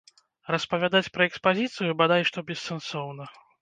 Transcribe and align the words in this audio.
Распавядаць 0.55 1.11
пра 1.19 1.29
экспазіцыю 1.31 1.91
бадай 2.03 2.29
што 2.33 2.49
бессэнсоўна. 2.53 3.35